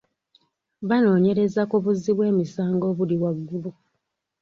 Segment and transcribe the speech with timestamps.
[0.89, 3.69] Banoonyereza ku buzzi bw'emisango obuli waggulu.